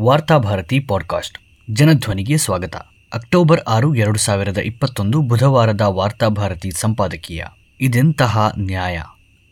Varthabharati 0.00 0.80
podcast. 0.80 1.38
ಜನಧ್ವನಿಗೆ 1.70 2.36
ಸ್ವಾಗತ. 2.38 2.76
October 3.14 3.60
ಆರು, 3.60 3.94
ಎರಡು 3.94 4.18
ಸಾವಿರದ 4.18 4.58
ಇಪ್ಪತ್ತೊಂದು 4.58 5.22
ಬುಧವಾರದ 5.22 5.80
ವಾರ್ತಾಭಾರತಿ 5.80 6.70
ಸಂಪಾದಕೀಯ. 6.70 7.44
ಇದೆಂತಹ 7.80 8.52
ನ್ಯಾಯ? 8.58 9.02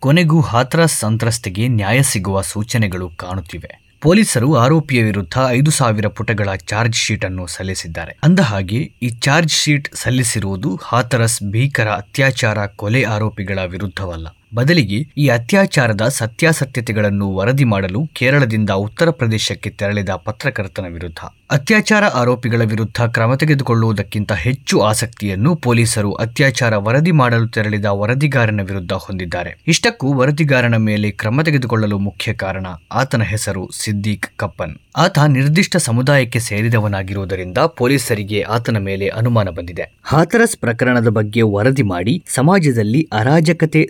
ಕೊನೆಗೂ 0.00 0.40
ಹಾಥ್ರಸ್ 0.40 0.98
ಸಂತ್ರಸ್ತೆಗೆ 0.98 1.68
ನ್ಯಾಯ 1.68 2.02
ಸಿಗುವ 2.02 2.40
ಸೂಚನೆಗಳು 2.40 3.10
ಕಾಣುತ್ತಿವೆ. 3.10 3.96
ಪೊಲೀಸರು 4.00 4.56
ಆರೋಪಿಯ 4.56 5.02
ವಿರುದ್ಧ 5.02 5.38
ಐದು 5.48 5.70
ಸಾವಿರ 5.70 6.08
ಪುಟಗಳ 6.08 6.48
ಚಾರ್ಜ್ 6.56 6.96
ಶೀಟ್ 6.96 7.24
ಅನ್ನು 7.24 7.46
ಸಲ್ಲಿಸಿದ್ದಾರೆ. 7.46 8.18
ಅಂದಹಾಗೆ 8.22 8.92
ಈ 9.02 9.08
ಚಾರ್ಜ್ 9.08 9.52
ಶೀಟ್ 9.52 9.94
ಸಲ್ಲಿಸಿರುವುದು 9.94 10.80
ಹಾಥರಸ್ 10.82 11.42
ಭೀಕರ 11.50 11.88
ಅತ್ಯಾಚಾರ 11.88 12.66
ಕೊಲೆ 12.66 13.02
ಆರೋಪಿಗಳ 13.02 13.58
ವಿರುದ್ಧವಲ್ಲ. 13.64 14.28
ಬದಲಿಗೆ 14.54 15.06
ಈ 15.18 15.28
ಅತ್ಯಾಚಾರದ 15.28 16.08
ಸತ್ಯಾಸತ್ಯತೆಗಳನ್ನು 16.08 17.34
ವರದಿ 17.34 17.64
ಮಾಡಲು 17.64 18.06
ಕೇರಳದಿಂದ 18.12 18.70
ಉತ್ತರ 18.70 19.10
ಪ್ರದೇಶಕ್ಕೆ 19.10 19.70
ತೆರಳಿದ 19.70 20.08
ಪತ್ರಕರ್ತನ 20.08 20.84
ವಿರುದ್ಧ. 20.88 21.18
ಅತ್ಯಾಚಾರ 21.50 22.04
ಆರೋಪಿಗಳ 22.04 22.62
ವಿರುದ್ಧ 22.62 23.00
ಕ್ರಮ 23.02 23.34
ತೆಗೆದುಕೊಳ್ಳುವುದಕ್ಕಿಂತ 23.34 24.32
ಹೆಚ್ಚು 24.32 24.80
ಆಸಕ್ತಿಯನ್ನು 24.80 25.56
ಪೊಲೀಸರು 25.56 26.12
ಅತ್ಯಾಚಾರ 26.12 26.76
ವರದಿ 26.76 27.10
ಮಾಡಲು 27.10 27.48
ತೆರಳಿದ 27.48 27.84
ವರದಿಗಾರನ 27.84 28.60
ವಿರುದ್ಧ 28.62 28.92
ಹೊಂದಿದ್ದಾರೆ. 28.92 29.58
ಇಷ್ಟಕ್ಕೂ 29.66 30.12
ವರದಿಗಾರನ 30.12 30.76
ಮೇಲೆ 30.76 31.10
ಕ್ರಮ 31.10 31.42
ತೆಗೆದುಕೊಳ್ಳಲು 31.42 31.98
ಮುಖ್ಯ 31.98 32.32
ಕಾರಣ 32.32 32.66
ಆತನ 32.92 33.22
ಹೆಸರು 33.22 33.70
ಸಿದ್ದೀಕ್ 33.80 34.26
ಕಪ್ಪನ್. 34.36 34.74
ಆತ 34.96 35.18
ನಿರ್ದಿಷ್ಟ 35.18 35.76
ಸಮುದಾಯಕ್ಕೆ 35.76 36.38
ಸೇರಿದವನಾಗಿರುವುದರಿಂದ 36.38 37.58
ಪೊಲೀಸರಿಗೆ 37.58 38.42
ಆತನ 38.42 38.78
ಮೇಲೆ 38.78 39.08
ಅನುಮಾನ 39.08 39.48
ಬಂದಿದೆ. 39.48 39.92
ಹಾಥರಸ್ 40.04 40.56
ಪ್ರಕರಣದ 40.56 41.08
ಬಗ್ಗೆ 41.08 41.42
ವರದಿ 41.42 41.82
ಮಾಡಿ 41.82 42.24
ಸಮಾಜದಲ್ಲಿ 42.34 43.08
ಅರಾಜಕತೆ 43.12 43.88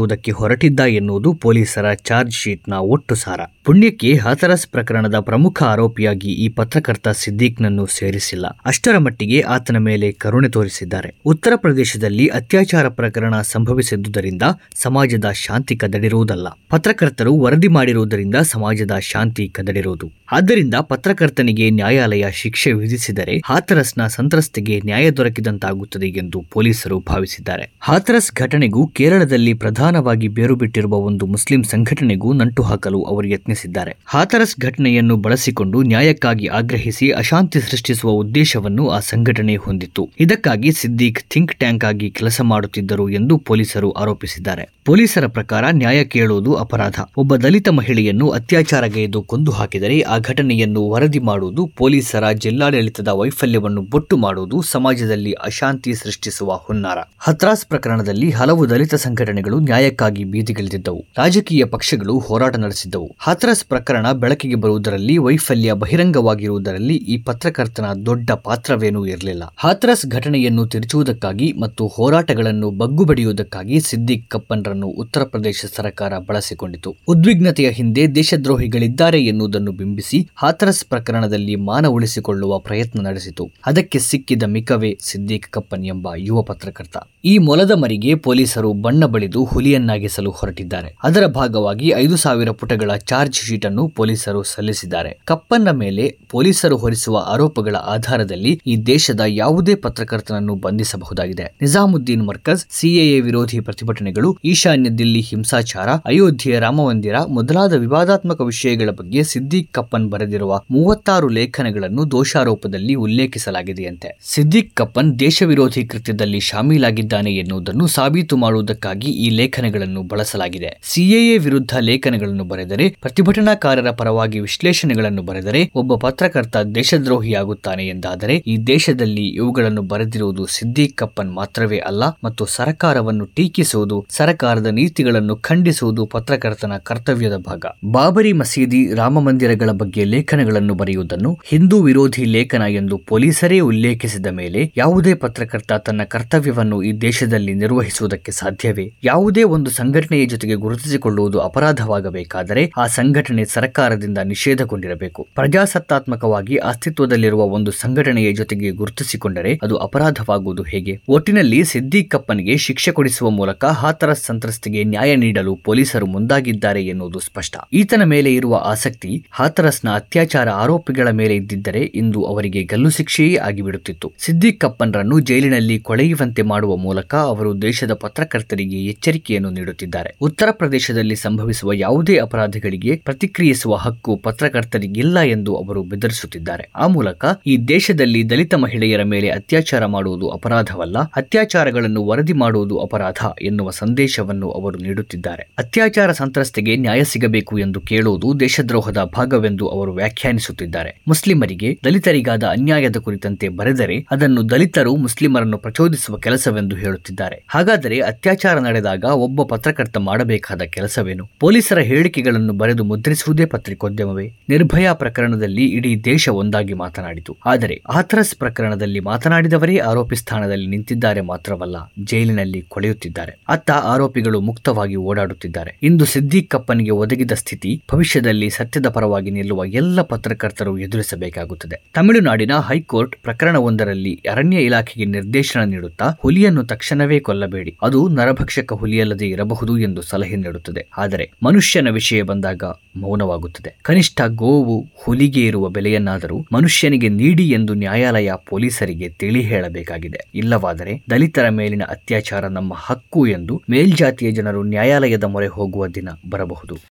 ಸೃಷ್ಟಿಸುವುದಕ್ಕೆ 0.00 0.32
ಹೊರಟಿದ್ದ 0.32 0.80
ಎನ್ನುವುದು 0.80 1.30
ಪೊಲೀಸರ 1.34 1.94
ಚಾರ್ಜ್ 1.94 2.34
ಶೀಟ್ನ 2.34 2.74
ಒಟ್ಟು 2.94 3.14
ಸಾರ. 3.14 3.40
ಪುಣ್ಯಕ್ಕೆ 3.64 4.10
ಹಾಥರಸ್ 4.16 4.66
ಪ್ರಕರಣದ 4.66 5.18
ಪ್ರಮುಖ 5.18 5.62
ಆರೋಪಿಯಾಗಿ 5.62 6.30
ಈ 6.44 6.48
ಪತ್ರಕರ್ತ 6.48 7.08
ಸಿದ್ದೀಕ್ನನ್ನು 7.08 7.86
ಸೇರಿಸಿಲ್ಲ. 7.86 8.46
ಅಷ್ಟರ 8.64 8.98
ಮಟ್ಟಿಗೆ 8.98 9.40
ಆತನ 9.40 9.76
ಮೇಲೆ 9.78 10.12
ಕರುಣೆ 10.12 10.48
ತೋರಿಸಿದ್ದಾರೆ. 10.48 11.10
ಉತ್ತರ 11.24 11.52
ಪ್ರದೇಶದಲ್ಲಿ 11.56 12.26
ಅತ್ಯಾಚಾರ 12.28 12.88
ಪ್ರಕರಣ 12.88 13.34
ಸಂಭವಿಸಿದ್ದುದರಿಂದ 13.42 14.42
ಸಮಾಜದ 14.74 15.24
ಶಾಂತಿ 15.34 15.76
ಕದಡಿರುವುದಲ್ಲ. 15.76 16.48
ಪತ್ರಕರ್ತರು 16.70 17.34
ವರದಿ 17.36 17.68
ಮಾಡಿರುವುದರಿಂದ 17.68 18.34
ಸಮಾಜದ 18.42 18.96
ಶಾಂತಿ 19.02 19.48
ಕದಡಿರುವುದು. 19.48 20.12
ಆದ್ದರಿಂದ 20.32 20.74
ಪತ್ರಕರ್ತನಿಗೆ 20.74 21.70
ನ್ಯಾಯಾಲಯ 21.70 22.24
ಶಿಕ್ಷೆ 22.32 22.72
ವಿಧಿಸಿದರೆ 22.72 23.36
ಹಾಥರಸ್ನ 23.44 24.06
ಸಂತ್ರಸ್ತೆಗೆ 24.06 24.80
ನ್ಯಾಯ 24.84 25.10
ದೊರಕಿದಂತಾಗುತ್ತದೆ 25.10 26.06
ಎಂದು 26.06 26.44
ಪೊಲೀಸರು 26.50 26.98
ಭಾವಿಸಿದ್ದಾರೆ. 27.00 27.66
ಹಾಥರಸ್ 27.80 28.32
ಘಟನೆಗೂ 28.34 28.86
ಕೇರಳದಲ್ಲಿ 28.86 29.52
ಪ್ರಧಾನವಾಗಿ 29.52 29.89
ಬೇರು 30.28 30.56
ಬಿಟ್ಟಿರುವ 30.56 30.94
ಒಂದು 30.94 31.26
ಮುಸ್ಲಿಂ 31.26 31.64
ಸಂಘಟನೆಗೂ 31.64 32.32
ನಂಟು 32.32 32.62
ಹಾಕಲು 32.62 33.02
ಅವರು 33.02 33.28
ಯತ್ನಿಸಿದ್ದಾರೆ. 33.28 33.96
ಹಾಥರಸ್ 34.06 34.60
ಘಟನೆಯನ್ನು 34.60 35.16
ಬಳಸಿಕೊಂಡು 35.16 35.82
ನ್ಯಾಯಕ್ಕಾಗಿ 35.82 36.46
ಆಗ್ರಹಿಸಿ 36.46 37.10
ಅಶಾಂತಿ 37.10 37.60
ಸೃಷ್ಟಿಸುವ 37.60 38.10
ಉದ್ದೇಶವನ್ನು 38.10 38.88
ಆ 38.88 39.00
ಸಂಘಟನೆ 39.00 39.56
ಹೊಂದಿತ್ತು. 39.56 40.10
ಇದಕ್ಕಾಗಿ 40.20 40.72
ಸಿದ್ದೀಕ್ 40.72 41.22
ಥಿಂಕ್ 41.30 41.54
ಟ್ಯಾಂಕ್ 41.54 41.84
ಆಗಿ 41.84 42.10
ಕೆಲಸ 42.10 42.40
ಮಾಡುತ್ತಿದ್ದರು 42.40 43.08
ಎಂದು 43.08 43.38
ಪೊಲೀಸರು 43.38 43.90
ಆರೋಪಿಸಿದ್ದಾರೆ. 43.90 44.70
ಪೊಲೀಸರ 44.84 45.26
ಪ್ರಕಾರ 45.26 45.64
ನ್ಯಾಯ 45.70 46.04
ಕೇಳುವುದು 46.04 46.54
ಅಪರಾಧ. 46.54 46.94
ಒಬ್ಬ 47.16 47.36
ದಲಿತ 47.36 47.68
ಮಹಿಳೆಯನ್ನು 47.68 48.28
ಅತ್ಯಾಚಾರಗೈದು 48.28 49.22
ಕೊಂದು 49.22 49.50
ಹಾಕಿದರೆ 49.50 50.00
ಆ 50.00 50.18
ಘಟನೆಯನ್ನು 50.18 50.90
ವರದಿ 50.90 51.18
ಮಾಡುವುದು 51.18 51.70
ಪೊಲೀಸರ 51.76 52.32
ಜಿಲ್ಲಾಡಳಿತದ 52.32 53.08
ವೈಫಲ್ಯವನ್ನು 53.08 53.82
ಬೊಟ್ಟು 53.82 54.16
ಮಾಡುವುದು 54.16 54.62
ಸಮಾಜದಲ್ಲಿ 54.62 55.32
ಅಶಾಂತಿ 55.32 55.94
ಸೃಷ್ಟಿಸುವ 55.94 56.52
ಹುನ್ನಾರ. 56.54 56.98
ಹತ್ರಾಸ್ 57.18 57.66
ಪ್ರಕರಣದಲ್ಲಿ 57.66 58.30
ಹಲವು 58.30 58.70
ದಲಿತ 58.70 58.94
ಸಂಘಟನೆಗಳು 58.94 59.60
ನ್ಯಾಯಕ್ಕಾಗಿ 59.80 60.24
ಬೀದಿಗಿಳಿದಿದ್ದವು. 60.24 61.04
ರಾಜಕೀಯ 61.18 61.64
ಪಕ್ಷಗಳು 61.64 62.18
ಹೋರಾಟ 62.18 62.56
ನಡೆಸಿದ್ದವು. 62.56 63.06
ಹಾಥರಸ್ 63.18 63.64
ಪ್ರಕರಣ 63.64 64.06
ಬೆಳಕಿಗೆ 64.12 64.54
ಬರುವುದರಲ್ಲಿ 64.54 65.18
ವೈಫಲ್ಯ 65.18 65.72
ಬಹಿರಂಗವಾಗಿರುವುದರಲ್ಲಿ 65.72 66.96
ಈ 67.12 67.16
ಪತ್ರಕರ್ತನ 67.22 67.84
ದೊಡ್ಡ 68.06 68.30
ಪಾತ್ರವೇನೂ 68.30 69.06
ಇರಲಿಲ್ಲ. 69.06 69.44
ಹಾಥರಸ್ 69.56 70.06
ಘಟನೆಯನ್ನು 70.06 70.66
ತಿರುಚುವುದಕ್ಕಾಗಿ 70.66 71.52
ಮತ್ತು 71.60 71.86
ಹೋರಾಟಗಳನ್ನು 71.86 72.70
ಬಗ್ಗುಬಡಿಯುವುದಕ್ಕಾಗಿ 72.70 73.80
ಸಿದ್ದಿಕ್ 73.80 74.26
ಕಪ್ಪನ್ರನ್ನು 74.30 74.88
ಉತ್ತರ 75.04 75.24
ಪ್ರದೇಶ 75.24 75.64
ಸರ್ಕಾರ 75.76 76.12
ಬಳಸಿಕೊಂಡಿತು. 76.18 76.96
ಉದ್ವಿಗ್ನತೆಯ 77.08 77.70
ಹಿಂದೆ 77.70 78.04
ದೇಶದ್ರೋಹಿಗಳಿದ್ದಾರೆ 78.14 79.20
ಎನ್ನುವುದನ್ನು 79.24 79.72
ಬಿಂಬಿಸಿ 79.72 80.20
ಹಾಥರಸ್ 80.36 80.84
ಪ್ರಕರಣದಲ್ಲಿ 80.84 81.56
ಮಾನ 81.70 81.86
ಉಳಿಸಿಕೊಳ್ಳುವ 81.86 82.58
ಪ್ರಯತ್ನ 82.58 83.06
ನಡೆಸಿತು. 83.06 83.46
ಅದಕ್ಕೆ 83.66 83.98
ಸಿಕ್ಕಿದ 84.10 84.42
ಮಿಕವೇ 84.42 84.92
ಸಿದ್ದಿಕ್ 85.02 85.50
ಕಪ್ಪನ್ 85.50 85.84
ಎಂಬ 85.84 86.08
ಯುವ 86.28 86.42
ಪತ್ರಕರ್ತ. 86.42 86.96
ಈ 87.24 87.38
ಮೊಲದ 87.38 87.70
ಮರಿಗೆ 87.70 88.14
ಪೊಲೀಸರು 88.14 88.72
ಬಣ್ಣ 88.72 89.04
ಬಳಿದು 89.06 89.40
ಹುಲಿಯನ್ನಾಗಿಸಲು 89.70 90.30
ಹೊರಟಿದ್ದಾರೆ. 90.30 90.88
ಅದರ 91.02 91.24
ಭಾಗವಾಗಿ 91.26 91.88
ಐದು 91.96 92.16
ಸಾವಿರ 92.16 92.50
ಪುಟಗಳ 92.50 92.90
ಚಾರ್ಜ್ 93.10 93.38
ಶೀಟ್ 93.40 93.66
ಅನ್ನು 93.66 93.82
ಪೊಲೀಸರು 93.88 94.40
ಸಲ್ಲಿಸಿದ್ದಾರೆ. 94.42 95.10
ಕಪ್ಪನ್ನ 95.24 95.70
ಮೇಲೆ 95.82 96.04
ಪೊಲೀಸರು 96.30 96.76
ಹೊರಿಸುವ 96.76 97.16
ಆರೋಪಗಳ 97.34 97.76
ಆಧಾರದಲ್ಲಿ 97.94 98.52
ಈ 98.66 98.74
ದೇಶದ 98.86 99.22
ಯಾವುದೇ 99.42 99.74
ಪತ್ರಕರ್ತನನ್ನು 99.74 100.54
ಬಂಧಿಸಬಹುದಾಗಿದೆ. 100.54 101.44
ನಿಜಾಮುದ್ದೀನ್ 101.60 102.24
ಮರ್ಕಜ್, 102.26 102.64
ಸಿಎಎ 102.70 103.20
ವಿರೋಧಿ 103.20 103.60
ಪ್ರತಿಭಟನೆಗಳು, 103.60 104.30
ಈಶಾನ್ಯ 104.44 104.90
ದಿಲ್ಲಿ 105.00 105.20
ಹಿಂಸಾಚಾರ, 105.20 105.88
ಅಯೋಧ್ಯೆ 105.88 106.58
ರಾಮಮಂದಿರ 106.58 107.14
ಮೊದಲಾದ 107.28 107.72
ವಿವಾದಾತ್ಮಕ 107.84 108.40
ವಿಷಯಗಳ 108.40 108.90
ಬಗ್ಗೆ 108.90 109.22
ಸಿದ್ದೀಕ್ 109.24 109.70
ಕಪ್ಪನ್ 109.72 110.08
ಬರೆದಿರುವ 110.10 110.60
ಮೂವತ್ತಾರು 110.70 111.30
ಲೇಖನಗಳನ್ನು 111.38 112.04
ದೋಷಾರೋಪದಲ್ಲಿ 112.10 112.96
ಉಲ್ಲೇಖಿಸಲಾಗಿದೆಯಂತೆ. 113.06 114.10
ಸಿದ್ದಿಕ್ 114.34 114.74
ಕಪ್ಪನ್ 114.74 115.12
ದೇಶ 115.18 115.42
ವಿರೋಧಿ 115.52 115.84
ಕೃತ್ಯದಲ್ಲಿ 115.86 116.42
ಶಾಮೀಲಾಗಿದ್ದಾನೆ 116.50 117.32
ಎನ್ನುವುದನ್ನು 117.36 117.86
ಸಾಬೀತು 117.96 118.36
ಮಾಡುವುದಕ್ಕಾಗಿ 118.36 119.10
ಈ 119.26 119.30
ಲೇಖನಗಳನ್ನು 119.60 120.02
ಬಳಸಲಾಗಿದೆ. 120.02 120.80
ಸಿಎಎ 120.82 121.38
ವಿರುದ್ಧ 121.38 121.76
ಲೇಖನಗಳನ್ನು 121.80 122.44
ಬರೆದರೆ, 122.44 122.96
ಪ್ರತಿಭಟನಾಕಾರರ 123.00 123.90
ಪರವಾಗಿ 123.90 124.40
ವಿಶ್ಲೇಷಣೆಗಳನ್ನು 124.40 125.22
ಬರೆದರೆ, 125.22 125.70
ಒಬ್ಬ 125.74 125.94
ಪತ್ರಕರ್ತ 125.94 126.56
ದೇಶದ್ರೋಹಿಯಾಗುತ್ತಾನೆ 126.56 127.86
ಎಂದಾದರೆ, 127.88 128.36
ಈ 128.46 128.56
ದೇಶದಲ್ಲಿ 128.56 129.28
ಇವುಗಳನ್ನು 129.28 129.82
ಬರೆದಿರುವುದು 129.82 130.46
ಸಿದ್ದೀಕ್ 130.46 130.96
ಕಪ್ಪನ್ 130.96 131.32
ಮಾತ್ರವೇ 131.32 131.78
ಅಲ್ಲ, 131.78 132.04
ಮತ್ತು 132.24 132.46
ಸರಕಾರವನ್ನು 132.46 133.24
ಟೀಕಿಸುವುದು, 133.24 134.06
ಸರಕಾರದ 134.10 134.66
ನೀತಿಗಳನ್ನು 134.66 135.36
ಖಂಡಿಸುವುದು 135.36 136.06
ಪತ್ರಕರ್ತನ 136.06 136.76
ಕರ್ತವ್ಯದ 136.76 137.36
ಭಾಗ. 137.36 137.64
ಬಾಬರಿ 137.90 138.32
ಮಸೀದಿ 138.32 138.94
ರಾಮ 138.94 139.20
ಮಂದಿರಗಳ 139.20 139.70
ಬಗ್ಗೆ 139.72 140.04
ಲೇಖನಗಳನ್ನು 140.04 140.74
ಬರೆಯುವುದನ್ನು 140.74 141.38
ಹಿಂದೂ 141.44 141.82
ವಿರೋಧಿ 141.82 142.24
ಲೇಖನ 142.24 142.62
ಎಂದು 142.62 142.98
ಪೊಲೀಸರೇ 142.98 143.60
ಉಲ್ಲೇಖಿಸಿದ 143.60 144.26
ಮೇಲೆ, 144.26 144.72
ಯಾವುದೇ 144.76 145.14
ಪತ್ರಕರ್ತ 145.14 145.72
ತನ್ನ 145.72 146.02
ಕರ್ತವ್ಯವನ್ನು 146.02 146.82
ಈ 146.82 146.92
ದೇಶದಲ್ಲಿ 146.92 147.54
ನಿರ್ವಹಿಸುವುದಕ್ಕೆ 147.54 148.32
ಸಾಧ್ಯವೇ? 148.32 148.92
ಯಾವುದೇ 149.04 149.42
ಒಂದು 149.50 149.70
ಸಂಘಟನೆಯ 149.70 150.24
ಜೊತೆಗೆ 150.26 150.54
ಗುರುತಿಸಿಕೊಳ್ಳುವುದು 150.54 151.38
ಅಪರಾಧವಾಗಬೇಕಾದರೆ 151.40 152.62
ಆ 152.78 152.86
ಸಂಘಟನೆ 152.86 153.44
ಸರ್ಕಾರದಿಂದ 153.44 154.18
ನಿಷೇಧಗೊಂಡಿರಬೇಕು. 154.24 155.20
ಪ್ರಜಾಸತ್ತಾತ್ಮಕವಾಗಿ 155.34 156.56
ಅಸ್ತಿತ್ವದಲ್ಲಿರುವ 156.56 157.42
ಒಂದು 157.42 157.70
ಸಂಘಟನೆಯ 157.70 158.32
ಜೊತೆಗೆ 158.32 158.70
ಗುರುತಿಸಿಕೊಂಡರೆ 158.70 159.58
ಅದು 159.62 159.76
ಅಪರಾಧವಾಗುವುದು 159.76 160.62
ಹೇಗೆ? 160.62 160.94
ಒಟ್ಟಿನಲ್ಲಿ 161.08 161.64
ಸಿದ್ದೀಕ್ 161.64 162.10
ಕಪ್ಪನ್ಗೆ 162.10 162.56
ಶಿಕ್ಷೆ 162.56 162.92
ಕೊಡಿಸುವ 162.92 163.30
ಮೂಲಕ 163.30 163.64
ಹಾತರ 163.64 164.12
ಸಂತ್ರಸ್ತಿಗೆ 164.12 164.84
ನ್ಯಾಯ 164.84 165.14
ನೀಡಲು 165.16 165.54
ಪೊಲೀಸರು 165.64 166.06
ಮುಂದಾಗಿದ್ದಾರೆ 166.06 166.82
ಎನ್ನುವುದು 166.86 167.18
ಸ್ಪಷ್ಟ. 167.18 167.56
ಈತನ 167.72 168.02
ಮೇಲೆ 168.04 168.34
ಇರುವ 168.34 168.54
ಆಸಕ್ತಿ, 168.64 169.12
ಹಾತರಸ್ನ 169.30 169.88
ಅತ್ಯಾಚಾರ 169.94 170.48
ಆರೋಪಿಗಳ 170.50 171.08
ಮೇಲೆ 171.10 171.36
ಇದ್ದಿದ್ದರೆ 171.36 171.82
ಇಂದು 172.02 172.22
ಅವರಿಗೆ 172.24 172.62
ಗಲ್ಲು 172.64 172.90
ಶಿಕ್ಷೆಯೇ 172.90 173.36
ಆಗಿಬಿಡುತ್ತಿತ್ತು. 173.36 174.12
ಸಿದ್ದೀಕ್ 174.18 174.60
ಕಪ್ಪನ್ರನ್ನು 174.60 175.18
ಜೈಲಿನಲ್ಲಿ 175.20 175.78
ಕೊಳೆಯುವಂತೆ 175.80 176.42
ಮಾಡುವ 176.42 176.76
ಮೂಲಕ 176.76 177.14
ಅವರು 177.14 177.62
ದೇಶದ 177.62 177.92
ಪತ್ರಕರ್ತರಿಗೆ 177.94 178.78
ಎಚ್ಚರಿಕೆಯನ್ನು 178.84 179.39
ನೀಡುತ್ತಿದ್ದಾರೆ. 179.48 180.16
ಉತ್ತರ 180.20 180.48
ಪ್ರದೇಶದಲ್ಲಿ 180.50 181.16
ಸಂಭವಿಸುವ 181.16 181.72
ಯಾವುದೇ 181.72 182.16
ಅಪರಾಧಗಳಿಗೆ 182.16 182.96
ಪ್ರತಿಕ್ರಿಯಿಸುವ 182.96 183.74
ಹಕ್ಕು 183.74 184.16
ಪತ್ರಕರ್ತರಿಗಿಲ್ಲ 184.16 185.20
ಎಂದು 185.20 185.56
ಅವರು 185.56 185.82
ಬೆದರಿಸುತ್ತಿದ್ದಾರೆ. 185.82 186.70
ಆ 186.76 186.86
ಮೂಲಕ 186.86 187.24
ಈ 187.46 187.56
ದೇಶದಲ್ಲಿ 187.56 188.30
ದಲಿತ 188.30 188.54
ಮಹಿಳೆಯರ 188.54 189.02
ಮೇಲೆ 189.02 189.28
ಅತ್ಯಾಚಾರ 189.28 189.86
ಮಾಡುವುದು 189.86 190.28
ಅಪರಾಧವಲ್ಲ, 190.28 190.98
ಅತ್ಯಾಚಾರಗಳನ್ನು 190.98 192.04
ವರದಿ 192.04 192.32
ಮಾಡುವುದು 192.32 192.78
ಅಪರಾಧ 192.78 193.16
ಎನ್ನುವ 193.42 193.70
ಸಂದೇಶವನ್ನು 193.70 194.50
ಅವರು 194.50 194.78
ನೀಡುತ್ತಿದ್ದಾರೆ. 194.78 195.48
ಅತ್ಯಾಚಾರ 195.58 196.12
ಸಂತ್ರಸ್ತೆಗೆ 196.12 196.76
ನ್ಯಾಯ 196.76 197.04
ಸಿಗಬೇಕು 197.04 197.58
ಎಂದು 197.58 197.80
ಕೇಳುವುದು 197.80 198.40
ದೇಶದ್ರೋಹದ 198.40 199.10
ಭಾಗವೆಂದು 199.16 199.68
ಅವರು 199.68 199.92
ವ್ಯಾಖ್ಯಾನಿಸುತ್ತಿದ್ದಾರೆ. 199.92 201.02
ಮುಸ್ಲಿಮರಿಗೆ 201.08 201.78
ದಲಿತರಿಗಾದ 201.84 202.44
ಅನ್ಯಾಯದ 202.44 202.96
ಕುರಿತಂತೆ 202.96 203.48
ಬರೆದರೆ 203.48 204.06
ಅದನ್ನು 204.10 204.50
ದಲಿತರು 204.50 204.96
ಮುಸ್ಲಿಮರನ್ನು 204.96 205.58
ಪ್ರಚೋದಿಸುವ 205.58 206.16
ಕೆಲಸವೆಂದು 206.16 206.76
ಹೇಳುತ್ತಿದ್ದಾರೆ. 206.76 207.44
ಹಾಗಾದರೆ 207.48 208.00
ಅತ್ಯಾಚಾರ 208.00 208.58
ನಡೆದಾಗ 208.58 209.04
ಒಬ್ಬ 209.24 209.42
ಪತ್ರಕರ್ತ 209.52 209.96
ಮಾಡಬೇಕಾದ 210.08 210.62
ಕೆಲಸವೇನು? 210.74 211.24
ಪೊಲೀಸರ 211.40 211.78
ಹೇಳಿಕೆಗಳನ್ನು 211.90 212.52
ಬರೆದು 212.52 212.84
ಮುದ್ರಿಸುವುದೇ 212.84 213.46
ಪತ್ರಿಕೋದ್ಯಮವೇ? 213.54 214.26
ನಿರ್ಭಯಾ 214.48 214.92
ಪ್ರಕರಣದಲ್ಲಿ 214.92 215.64
ಇಡೀ 215.68 215.92
ದೇಶ 216.04 216.28
ಒಂದಾಗಿ 216.40 216.74
ಮಾತನಾಡಿತು. 216.74 217.32
ಆದರೆ 217.46 217.76
ಆಥರಸ್ 217.94 218.34
ಪ್ರಕರಣದಲ್ಲಿ 218.34 219.00
ಮಾತನಾಡಿದವರೇ 219.00 219.76
ಆರೋಪಿ 219.90 220.16
ಸ್ಥಾನದಲ್ಲಿ 220.16 220.66
ನಿಂತಿದ್ದಾರೆ 220.66 221.22
ಮಾತ್ರವಲ್ಲ, 221.30 221.76
ಜೈಲಿನಲ್ಲಿ 222.04 222.60
ಕೊಳೆಯುತ್ತಿದ್ದಾರೆ. 222.68 223.34
ಅತ್ತ 223.48 223.70
ಆರೋಪಿಗಳು 223.92 224.40
ಮುಕ್ತವಾಗಿ 224.40 224.96
ಓಡಾಡುತ್ತಿದ್ದಾರೆ. 225.08 225.72
ಇಂದು 225.82 226.04
ಸಿದ್ದೀಕ್ 226.04 226.50
ಕಪ್ಪನಿಗೆ 226.50 226.94
ಒದಗಿದ 227.02 227.34
ಸ್ಥಿತಿ, 227.42 227.72
ಭವಿಷ್ಯದಲ್ಲಿ 227.92 228.50
ಸತ್ಯದ 228.50 228.88
ಪರವಾಗಿ 228.88 229.30
ನಿಲ್ಲುವ 229.30 229.64
ಎಲ್ಲ 229.80 230.00
ಪತ್ರಕರ್ತರು 230.12 230.74
ಎದುರಿಸಬೇಕಾಗುತ್ತದೆ. 230.78 231.78
ತಮಿಳುನಾಡಿನ 231.94 232.54
ಹೈಕೋರ್ಟ್ 232.68 233.16
ಪ್ರಕರಣವೊಂದರಲ್ಲಿ 233.22 234.14
ಅರಣ್ಯ 234.32 234.58
ಇಲಾಖೆಗೆ 234.60 235.06
ನಿರ್ದೇಶನ 235.16 235.62
ನೀಡುತ್ತಾ 235.64 236.08
ಹುಲಿಯನ್ನು 236.22 236.64
ತಕ್ಷಣವೇ 236.64 237.20
ಕೊಲ್ಲಬೇಡಿ. 237.20 237.74
ಅದು 237.82 238.00
ನರಭಕ್ಷಕ 238.08 238.72
ಹುಲಿಯಲ್ಲ. 238.72 239.09
ಮಾತನಾಡಲದೇ 239.10 239.34
ಇರಬಹುದು 239.34 239.78
ಎಂದು 239.78 240.02
ಸಲಹೆ 240.02 240.36
ನೀಡುತ್ತದೆ. 240.36 240.88
ಆದರೆ 240.98 241.24
ಮನುಷ್ಯನ 241.42 241.88
ವಿಷಯ 241.90 242.22
ಬಂದಾಗ 242.22 242.64
ಮೌನವಾಗುತ್ತದೆ. 242.96 243.70
ಕನಿಷ್ಠ 243.82 244.20
ಗೋವು 244.26 244.86
ಹುಲಿಗೆ 245.04 245.42
ಇರುವ 245.46 245.68
ಬೆಲೆಯನ್ನಾದರೂ 245.68 246.46
ಮನುಷ್ಯನಿಗೆ 246.52 247.08
ನೀಡಿ 247.08 247.46
ಎಂದು 247.50 247.74
ನ್ಯಾಯಾಲಯ 247.74 248.30
ಪೊಲೀಸರಿಗೆ 248.50 249.08
ತಿಳಿ 249.08 249.40
ಹೇಳಬೇಕಾಗಿದೆ. 249.40 250.20
ಇಲ್ಲವಾದರೆ 250.34 251.02
ದಲಿತರ 251.10 251.48
ಮೇಲಿನ 251.48 251.82
ಅತ್ಯಾಚಾರ 251.88 252.44
ನಮ್ಮ 252.48 252.72
ಹಕ್ಕು 252.76 253.26
ಎಂದು 253.26 253.62
ಮೇಲ್ಜಾತಿಯ 253.70 254.30
ಜನರು 254.30 254.62
ನ್ಯಾಯಾಲಯದ 254.62 255.24
ಮೊರೆ 255.24 255.46
ಹೋಗುವ 255.46 255.86
ದಿನ 255.86 256.08
ಬರಬಹುದು. 256.30 256.76